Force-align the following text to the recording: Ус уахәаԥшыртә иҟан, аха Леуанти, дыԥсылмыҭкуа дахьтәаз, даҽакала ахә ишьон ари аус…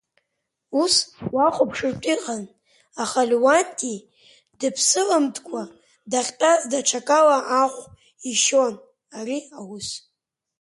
Ус 0.81 0.93
уахәаԥшыртә 1.33 2.07
иҟан, 2.13 2.43
аха 3.03 3.21
Леуанти, 3.29 3.97
дыԥсылмыҭкуа 4.59 5.63
дахьтәаз, 6.11 6.61
даҽакала 6.71 7.37
ахә 7.61 7.81
ишьон 8.29 8.73
ари 9.17 9.39
аус… 9.59 9.87